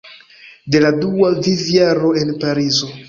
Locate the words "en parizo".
2.23-2.91